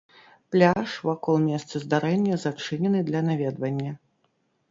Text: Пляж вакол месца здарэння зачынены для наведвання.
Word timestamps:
Пляж 0.53 0.93
вакол 1.09 1.37
месца 1.49 1.81
здарэння 1.83 2.39
зачынены 2.45 2.99
для 3.09 3.21
наведвання. 3.29 3.91